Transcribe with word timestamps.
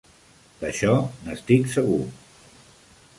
D'això 0.61 0.95
n'estic 1.27 1.69
segur. 1.75 2.01